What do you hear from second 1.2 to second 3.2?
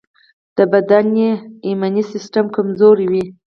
یې ایمني سيستم کمزوری